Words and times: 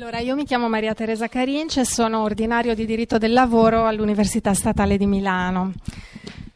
Allora, 0.00 0.20
io 0.20 0.36
mi 0.36 0.44
chiamo 0.44 0.68
Maria 0.68 0.94
Teresa 0.94 1.26
Carince, 1.26 1.84
sono 1.84 2.22
ordinario 2.22 2.72
di 2.72 2.86
diritto 2.86 3.18
del 3.18 3.32
lavoro 3.32 3.84
all'Università 3.84 4.54
Statale 4.54 4.96
di 4.96 5.06
Milano. 5.06 5.72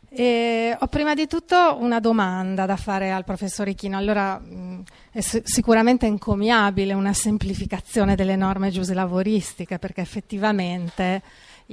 E 0.08 0.76
ho 0.78 0.86
prima 0.86 1.14
di 1.14 1.26
tutto 1.26 1.76
una 1.80 1.98
domanda 1.98 2.66
da 2.66 2.76
fare 2.76 3.10
al 3.10 3.24
professor 3.24 3.66
Ichino. 3.66 3.96
Allora, 3.96 4.38
mh, 4.38 4.84
è 5.10 5.20
sicuramente 5.20 6.06
encomiabile 6.06 6.92
una 6.92 7.12
semplificazione 7.12 8.14
delle 8.14 8.36
norme 8.36 8.70
giuslavoristiche, 8.70 9.80
perché 9.80 10.02
effettivamente 10.02 11.20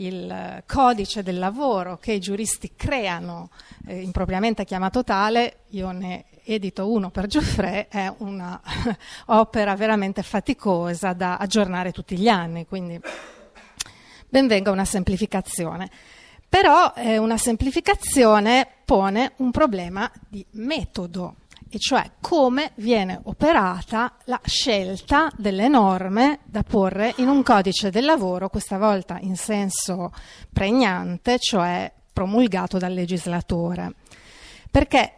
il 0.06 0.64
codice 0.66 1.24
del 1.24 1.40
lavoro 1.40 1.98
che 1.98 2.14
i 2.14 2.20
giuristi 2.20 2.74
creano, 2.76 3.50
eh, 3.88 4.02
impropriamente 4.02 4.66
chiamato 4.66 5.04
tale, 5.04 5.60
io 5.70 5.92
ne 5.92 6.26
edito 6.44 6.92
uno 6.92 7.10
per 7.12 7.28
Giuffre, 7.28 7.88
è 7.88 8.12
un'opera 8.18 9.76
veramente 9.78 10.24
faticosa 10.24 11.14
da 11.14 11.38
aggiornare 11.38 11.92
tutti 11.92 12.18
gli 12.18 12.28
anni, 12.28 12.66
quindi 12.66 13.00
benvenga 14.28 14.72
una 14.72 14.86
semplificazione. 14.86 15.90
Però 16.48 16.94
eh, 16.96 17.18
una 17.18 17.38
semplificazione 17.38 18.68
pone 18.84 19.34
un 19.38 19.52
problema 19.52 20.12
di 20.28 20.44
metodo, 20.52 21.36
e 21.70 21.78
cioè 21.78 22.12
come 22.20 22.72
viene 22.76 23.20
operata 23.24 24.16
la 24.26 24.40
scelta 24.44 25.32
delle 25.38 25.68
norme 25.68 26.40
da 26.46 26.64
porre 26.64 27.14
in 27.18 27.28
un 27.28 27.44
codice 27.44 27.92
del 27.92 28.06
lavoro, 28.06 28.50
questa 28.50 28.78
volta 28.78 29.20
in 29.20 29.36
senso 29.36 30.12
pregnante, 30.52 31.38
cioè 31.40 31.92
promulgato 32.12 32.78
dal 32.78 32.94
legislatore. 32.94 33.94
Perché 34.70 35.14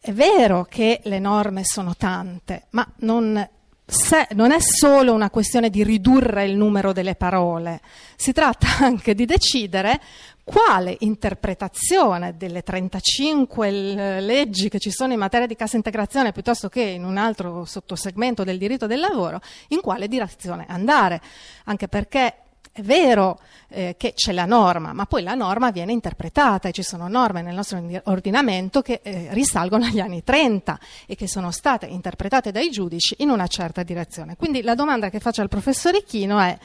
è 0.00 0.12
vero 0.12 0.64
che 0.64 1.00
le 1.04 1.18
norme 1.20 1.64
sono 1.64 1.94
tante, 1.94 2.66
ma 2.70 2.86
non, 2.98 3.48
se, 3.84 4.28
non, 4.32 4.52
è 4.52 4.60
solo 4.60 5.12
una 5.12 5.30
questione 5.30 5.68
di 5.68 5.82
ridurre 5.82 6.44
il 6.44 6.56
numero 6.56 6.92
delle 6.92 7.14
parole, 7.14 7.80
si 8.16 8.32
tratta 8.32 8.66
anche 8.84 9.14
di 9.14 9.24
decidere 9.24 10.00
quale 10.44 10.96
interpretazione 11.00 12.36
delle 12.36 12.62
35 12.62 14.20
leggi 14.20 14.68
che 14.68 14.80
ci 14.80 14.90
sono 14.90 15.12
in 15.12 15.18
materia 15.18 15.46
di 15.46 15.54
cassa 15.54 15.76
integrazione 15.76 16.32
piuttosto 16.32 16.68
che 16.68 16.82
in 16.82 17.04
un 17.04 17.16
altro 17.16 17.64
sottosegmento 17.64 18.42
del 18.42 18.58
diritto 18.58 18.86
del 18.86 19.00
lavoro, 19.00 19.40
in 19.68 19.80
quale 19.80 20.08
direzione 20.08 20.64
andare, 20.68 21.20
anche 21.64 21.86
perché 21.86 22.34
è 22.72 22.80
vero 22.80 23.38
eh, 23.68 23.96
che 23.98 24.14
c'è 24.14 24.32
la 24.32 24.46
norma, 24.46 24.94
ma 24.94 25.04
poi 25.04 25.22
la 25.22 25.34
norma 25.34 25.70
viene 25.70 25.92
interpretata 25.92 26.68
e 26.68 26.72
ci 26.72 26.82
sono 26.82 27.06
norme 27.06 27.42
nel 27.42 27.54
nostro 27.54 27.82
ordinamento 28.04 28.80
che 28.80 29.00
eh, 29.02 29.28
risalgono 29.32 29.84
agli 29.84 30.00
anni 30.00 30.24
30 30.24 30.78
e 31.06 31.14
che 31.14 31.28
sono 31.28 31.50
state 31.50 31.84
interpretate 31.84 32.50
dai 32.50 32.70
giudici 32.70 33.16
in 33.18 33.28
una 33.28 33.46
certa 33.46 33.82
direzione. 33.82 34.36
Quindi 34.36 34.62
la 34.62 34.74
domanda 34.74 35.10
che 35.10 35.20
faccio 35.20 35.42
al 35.42 35.48
professor 35.48 35.94
Ichino 35.94 36.38
è, 36.40 36.56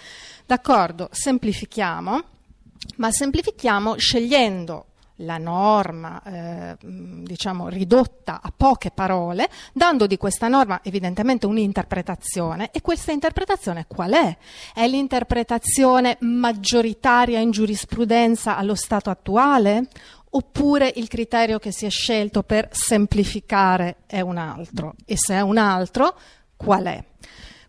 d'accordo, 0.45 1.09
semplifichiamo, 1.11 2.23
ma 2.95 3.11
semplifichiamo 3.11 3.97
scegliendo 3.97 4.85
la 5.17 5.37
norma 5.37 6.21
eh, 6.23 6.77
diciamo 6.81 7.69
ridotta 7.69 8.39
a 8.41 8.51
poche 8.55 8.91
parole, 8.91 9.49
dando 9.73 10.05
di 10.07 10.17
questa 10.17 10.47
norma 10.47 10.81
evidentemente 10.83 11.45
un'interpretazione 11.45 12.69
e 12.71 12.81
questa 12.81 13.11
interpretazione 13.11 13.85
qual 13.87 14.11
è? 14.11 14.37
È 14.73 14.87
l'interpretazione 14.87 16.17
maggioritaria 16.21 17.39
in 17.39 17.51
giurisprudenza 17.51 18.57
allo 18.57 18.75
stato 18.75 19.09
attuale? 19.09 19.87
Oppure 20.29 20.91
il 20.95 21.07
criterio 21.07 21.57
che 21.57 21.71
si 21.71 21.85
è 21.85 21.89
scelto 21.89 22.43
per 22.43 22.67
semplificare 22.71 23.97
è 24.05 24.19
un 24.19 24.37
altro? 24.37 24.95
E 25.05 25.15
se 25.17 25.35
è 25.35 25.41
un 25.41 25.57
altro, 25.57 26.15
qual 26.55 26.83
è? 26.83 27.03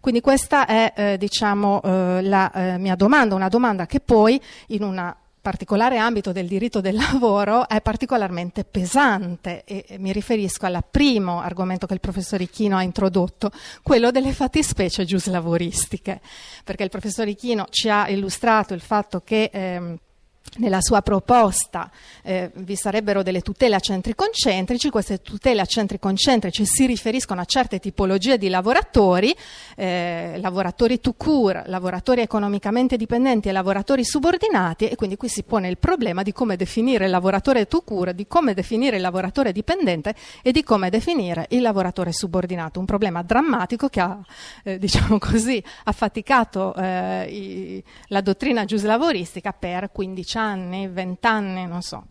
Quindi 0.00 0.20
questa 0.20 0.66
è 0.66 0.92
eh, 0.94 1.18
diciamo, 1.18 1.80
eh, 1.82 2.22
la 2.22 2.50
eh, 2.52 2.78
mia 2.78 2.94
domanda, 2.94 3.34
una 3.34 3.48
domanda 3.48 3.86
che 3.86 4.00
poi 4.00 4.40
in 4.68 4.82
una 4.82 5.16
particolare 5.48 5.96
ambito 5.96 6.30
del 6.30 6.46
diritto 6.46 6.82
del 6.82 6.94
lavoro 6.94 7.66
è 7.66 7.80
particolarmente 7.80 8.64
pesante 8.64 9.64
e 9.64 9.96
mi 9.98 10.12
riferisco 10.12 10.66
al 10.66 10.84
primo 10.90 11.40
argomento 11.40 11.86
che 11.86 11.94
il 11.94 12.00
professor 12.00 12.38
Ichino 12.38 12.76
ha 12.76 12.82
introdotto, 12.82 13.50
quello 13.82 14.10
delle 14.10 14.32
fattispecie 14.32 15.06
giuslavoristiche, 15.06 16.20
perché 16.64 16.82
il 16.82 16.90
professor 16.90 17.26
Ichino 17.26 17.66
ci 17.70 17.88
ha 17.88 18.10
illustrato 18.10 18.74
il 18.74 18.82
fatto 18.82 19.22
che 19.24 19.48
ehm, 19.50 19.98
nella 20.58 20.80
sua 20.80 21.02
proposta 21.02 21.90
eh, 22.22 22.50
vi 22.54 22.76
sarebbero 22.76 23.22
delle 23.22 23.40
tutele 23.40 23.74
a 23.74 23.80
centri 23.80 24.14
concentrici, 24.14 24.90
queste 24.90 25.20
tutele 25.20 25.60
a 25.60 25.66
centri 25.66 25.98
concentrici 25.98 26.64
si 26.64 26.86
riferiscono 26.86 27.40
a 27.40 27.44
certe 27.44 27.78
tipologie 27.78 28.38
di 28.38 28.48
lavoratori, 28.48 29.34
eh, 29.76 30.38
lavoratori 30.40 31.00
to 31.00 31.14
cure, 31.14 31.64
lavoratori 31.66 32.20
economicamente 32.20 32.96
dipendenti 32.96 33.48
e 33.48 33.52
lavoratori 33.52 34.04
subordinati 34.04 34.88
e 34.88 34.96
quindi 34.96 35.16
qui 35.16 35.28
si 35.28 35.42
pone 35.42 35.68
il 35.68 35.78
problema 35.78 36.22
di 36.22 36.32
come 36.32 36.56
definire 36.56 37.06
il 37.06 37.10
lavoratore 37.10 37.66
to 37.66 37.80
cure, 37.82 38.14
di 38.14 38.26
come 38.26 38.54
definire 38.54 38.96
il 38.96 39.02
lavoratore 39.02 39.52
dipendente 39.52 40.14
e 40.42 40.52
di 40.52 40.62
come 40.62 40.90
definire 40.90 41.46
il 41.50 41.62
lavoratore 41.62 42.12
subordinato, 42.12 42.78
un 42.78 42.86
problema 42.86 43.22
drammatico 43.22 43.88
che 43.88 44.00
ha 44.00 44.18
eh, 44.64 44.78
diciamo 44.78 45.18
così, 45.18 45.62
affaticato 45.84 46.74
eh, 46.74 47.26
i, 47.30 47.84
la 48.08 48.20
dottrina 48.20 48.64
giuslavoristica 48.64 49.52
per 49.52 49.90
15 49.92 50.36
anni, 50.36 50.47
20 50.56 51.26
anni, 51.26 51.66
non 51.66 51.82
so. 51.82 52.04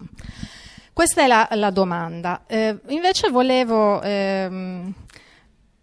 Questa 0.93 1.21
è 1.21 1.27
la, 1.27 1.47
la 1.51 1.69
domanda. 1.69 2.43
Eh, 2.47 2.79
invece 2.87 3.29
volevo, 3.29 4.01
ehm, 4.01 4.93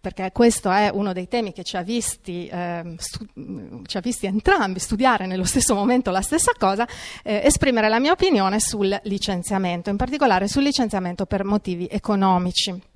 perché 0.01 0.31
questo 0.33 0.69
è 0.69 0.89
uno 0.93 1.13
dei 1.13 1.27
temi 1.27 1.53
che 1.53 1.63
ci 1.63 1.77
ha, 1.77 1.81
visti, 1.81 2.47
eh, 2.47 2.95
stu- 2.97 3.81
ci 3.85 3.97
ha 3.97 4.01
visti 4.01 4.25
entrambi 4.25 4.79
studiare 4.79 5.25
nello 5.25 5.45
stesso 5.45 5.73
momento 5.73 6.11
la 6.11 6.21
stessa 6.21 6.51
cosa, 6.57 6.87
eh, 7.23 7.41
esprimere 7.45 7.87
la 7.87 7.99
mia 7.99 8.11
opinione 8.11 8.59
sul 8.59 8.99
licenziamento, 9.03 9.89
in 9.89 9.95
particolare 9.95 10.47
sul 10.47 10.63
licenziamento 10.63 11.25
per 11.25 11.43
motivi 11.43 11.87
economici 11.89 12.93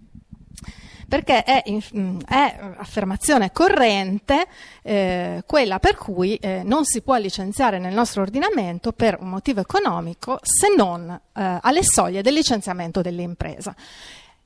perché 1.10 1.44
è, 1.44 1.64
mm, 1.98 2.20
è 2.26 2.60
affermazione 2.78 3.52
corrente 3.52 4.48
eh, 4.84 5.44
quella 5.46 5.80
per 5.80 5.96
cui 5.98 6.36
eh, 6.36 6.62
non 6.64 6.86
si 6.86 7.02
può 7.02 7.18
licenziare 7.18 7.80
nel 7.80 7.94
nostro 7.94 8.22
ordinamento 8.22 8.94
per 8.94 9.18
un 9.20 9.30
motivo 9.30 9.60
economico 9.60 10.40
se 10.42 10.74
non 10.74 11.10
eh, 11.10 11.60
alle 11.62 11.84
soglie 11.84 12.22
del 12.22 12.34
licenziamento 12.34 13.02
dell'impresa. 13.02 13.76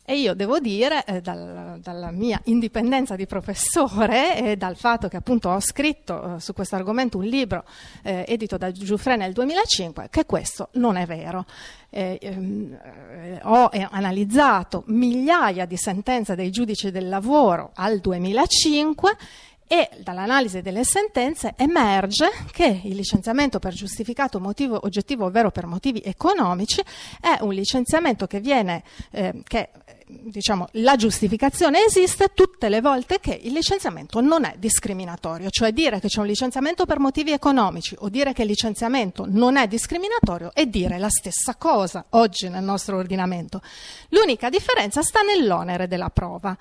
E 0.06 0.20
io 0.20 0.34
devo 0.34 0.60
dire, 0.60 1.06
eh, 1.06 1.22
dal, 1.22 1.80
dalla 1.82 2.12
mia 2.12 2.40
indipendenza 2.46 3.16
di 3.16 3.26
professore 3.26 4.38
e 4.38 4.58
dal 4.58 4.76
fatto 4.76 5.08
che 5.08 5.16
appunto 5.16 5.48
ho 5.48 5.62
scritto 5.62 6.36
eh, 6.36 6.40
su 6.42 6.52
questo 6.52 6.76
argomento 6.76 7.18
un 7.18 7.24
libro 7.24 7.64
eh, 8.02 8.26
edito 8.28 8.58
da 8.58 8.70
Giuffre 8.72 9.16
nel 9.16 9.32
2005, 9.32 10.08
che 10.10 10.26
questo 10.26 10.68
non 10.74 10.98
è 10.98 11.06
vero. 11.06 11.46
Eh, 11.90 12.18
ehm, 12.22 12.78
ho 13.44 13.70
analizzato 13.92 14.84
migliaia 14.88 15.66
di 15.66 15.78
sentenze 15.78 16.36
dei 16.36 16.50
giudici 16.50 16.92
del 16.92 17.08
lavoro 17.08 17.72
al 17.76 18.00
2005 18.00 19.16
e 19.68 19.90
dall'analisi 20.04 20.62
delle 20.62 20.84
sentenze 20.84 21.54
emerge 21.58 22.30
che 22.52 22.82
il 22.84 22.96
licenziamento 22.96 23.60
per 23.60 23.74
giustificato 23.74 24.40
motivo 24.40 24.80
oggettivo, 24.84 25.26
ovvero 25.26 25.50
per 25.50 25.66
motivi 25.66 26.00
economici, 26.04 26.80
è 27.20 27.38
un 27.42 27.54
licenziamento 27.54 28.28
che 28.28 28.40
viene, 28.40 28.84
eh, 29.12 29.42
che 29.44 29.70
diciamo, 30.24 30.68
la 30.74 30.96
giustificazione 30.96 31.84
esiste 31.86 32.32
tutte 32.34 32.70
le 32.70 32.82
volte 32.82 33.20
che 33.20 33.40
il 33.44 33.54
licenziamento 33.54 34.22
non 34.22 34.46
è 34.46 34.56
discriminatorio, 34.58 35.50
cioè 35.50 35.72
dire 35.72 36.00
che 36.00 36.08
c'è 36.08 36.20
un 36.20 36.28
licenziamento 36.28 36.86
per 36.86 37.00
motivi 37.00 37.32
economici 37.32 37.96
o 38.00 38.10
dire 38.10 38.34
che 38.34 38.44
il 38.44 38.48
licenziamento 38.48 39.26
non 39.28 39.58
è 39.58 39.68
discriminatorio 39.68 40.52
è 40.54 40.66
dire 40.66 40.98
la 40.98 41.10
stessa 41.10 41.56
cosa 41.56 42.06
oggi 42.10 42.50
nel 42.50 42.64
nostro 42.64 42.98
ordinamento. 42.98 43.62
L'unica 44.10 44.50
differenza 44.50 45.02
sta 45.02 45.22
nell'onere 45.22 45.88
della 45.88 46.10
prova 46.10 46.58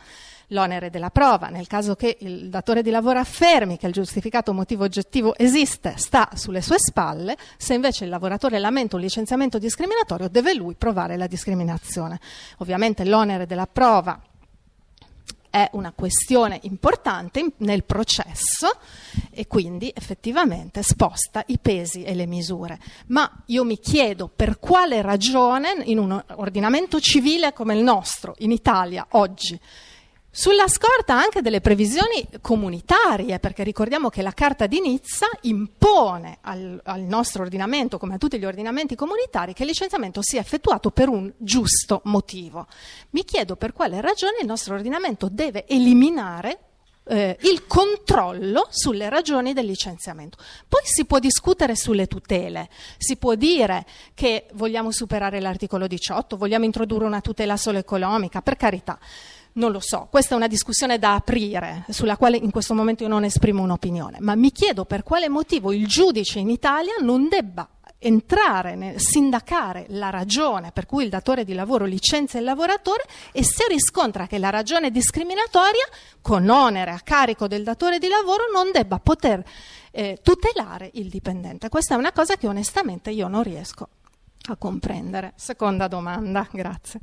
l'onere 0.52 0.90
della 0.90 1.10
prova. 1.10 1.48
Nel 1.48 1.66
caso 1.66 1.96
che 1.96 2.16
il 2.20 2.48
datore 2.48 2.82
di 2.82 2.90
lavoro 2.90 3.18
affermi 3.18 3.76
che 3.76 3.86
il 3.86 3.92
giustificato 3.92 4.52
motivo 4.52 4.84
oggettivo 4.84 5.36
esiste, 5.36 5.94
sta 5.96 6.30
sulle 6.34 6.62
sue 6.62 6.78
spalle, 6.78 7.36
se 7.56 7.74
invece 7.74 8.04
il 8.04 8.10
lavoratore 8.10 8.58
lamenta 8.58 8.96
un 8.96 9.02
licenziamento 9.02 9.58
discriminatorio, 9.58 10.28
deve 10.28 10.54
lui 10.54 10.74
provare 10.74 11.16
la 11.16 11.26
discriminazione. 11.26 12.20
Ovviamente 12.58 13.04
l'onere 13.04 13.41
della 13.46 13.66
prova 13.66 14.20
è 15.52 15.68
una 15.72 15.92
questione 15.92 16.58
importante 16.62 17.52
nel 17.58 17.84
processo 17.84 18.70
e 19.30 19.46
quindi 19.46 19.92
effettivamente 19.94 20.82
sposta 20.82 21.44
i 21.48 21.58
pesi 21.58 22.04
e 22.04 22.14
le 22.14 22.24
misure. 22.24 22.78
Ma 23.08 23.30
io 23.46 23.62
mi 23.62 23.78
chiedo 23.78 24.30
per 24.34 24.58
quale 24.58 25.02
ragione 25.02 25.74
in 25.84 25.98
un 25.98 26.24
ordinamento 26.36 27.00
civile 27.00 27.52
come 27.52 27.76
il 27.76 27.82
nostro, 27.82 28.34
in 28.38 28.50
Italia, 28.50 29.06
oggi, 29.10 29.60
sulla 30.34 30.66
scorta 30.66 31.14
anche 31.14 31.42
delle 31.42 31.60
previsioni 31.60 32.26
comunitarie, 32.40 33.38
perché 33.38 33.62
ricordiamo 33.62 34.08
che 34.08 34.22
la 34.22 34.32
Carta 34.32 34.66
di 34.66 34.80
Nizza 34.80 35.26
impone 35.42 36.38
al, 36.40 36.80
al, 36.84 37.02
nostro 37.02 37.42
ordinamento, 37.42 37.98
come 37.98 38.14
a 38.14 38.18
tutti 38.18 38.38
gli 38.38 38.46
ordinamenti 38.46 38.94
comunitari, 38.96 39.52
che 39.52 39.62
il 39.62 39.68
licenziamento 39.68 40.22
sia 40.22 40.40
effettuato 40.40 40.90
per 40.90 41.10
un 41.10 41.30
giusto 41.36 42.00
motivo. 42.04 42.66
Mi 43.10 43.24
chiedo 43.24 43.56
per 43.56 43.74
quale 43.74 44.00
ragione 44.00 44.38
il 44.40 44.46
nostro 44.46 44.74
ordinamento 44.74 45.28
deve 45.30 45.66
eliminare 45.68 46.58
eh, 47.04 47.36
il 47.42 47.66
controllo 47.66 48.68
sulle 48.70 49.10
ragioni 49.10 49.52
del 49.52 49.66
licenziamento. 49.66 50.38
Poi 50.66 50.80
si 50.84 51.04
può 51.04 51.18
discutere 51.18 51.76
sulle 51.76 52.06
tutele, 52.06 52.70
si 52.96 53.16
può 53.16 53.34
dire 53.34 53.84
che 54.14 54.46
vogliamo 54.54 54.90
superare 54.92 55.40
l'articolo 55.40 55.86
18, 55.86 56.38
vogliamo 56.38 56.64
introdurre 56.64 57.04
una 57.04 57.20
tutela 57.20 57.58
solo 57.58 57.76
economica, 57.76 58.40
per 58.40 58.56
carità. 58.56 58.98
Non 59.54 59.70
lo 59.70 59.80
so, 59.80 60.08
questa 60.10 60.32
è 60.32 60.36
una 60.36 60.46
discussione 60.46 60.98
da 60.98 61.14
aprire, 61.14 61.84
sulla 61.90 62.16
quale 62.16 62.38
in 62.38 62.50
questo 62.50 62.72
momento 62.72 63.02
io 63.02 63.10
non 63.10 63.24
esprimo 63.24 63.62
un'opinione, 63.62 64.16
ma 64.20 64.34
mi 64.34 64.50
chiedo 64.50 64.86
per 64.86 65.02
quale 65.02 65.28
motivo 65.28 65.72
il 65.72 65.86
giudice 65.86 66.38
in 66.38 66.48
Italia 66.48 66.94
non 67.00 67.28
debba 67.28 67.68
entrare, 68.02 68.74
nel, 68.74 69.00
sindacare 69.00 69.86
la 69.90 70.10
ragione 70.10 70.72
per 70.72 70.86
cui 70.86 71.04
il 71.04 71.10
datore 71.10 71.44
di 71.44 71.54
lavoro 71.54 71.84
licenzia 71.84 72.38
il 72.38 72.44
lavoratore 72.44 73.04
e 73.30 73.44
se 73.44 73.66
riscontra 73.68 74.26
che 74.26 74.38
la 74.38 74.50
ragione 74.50 74.88
è 74.88 74.90
discriminatoria, 74.90 75.86
con 76.20 76.48
onere 76.48 76.90
a 76.90 77.00
carico 77.00 77.46
del 77.46 77.62
datore 77.62 77.98
di 77.98 78.08
lavoro, 78.08 78.44
non 78.52 78.70
debba 78.72 78.98
poter 78.98 79.44
eh, 79.90 80.18
tutelare 80.22 80.90
il 80.94 81.08
dipendente. 81.08 81.68
Questa 81.68 81.94
è 81.94 81.98
una 81.98 82.12
cosa 82.12 82.36
che 82.36 82.48
onestamente 82.48 83.10
io 83.10 83.28
non 83.28 83.42
riesco 83.42 83.88
a 84.48 84.56
comprendere. 84.56 85.34
Seconda 85.36 85.86
domanda, 85.86 86.48
grazie. 86.50 87.00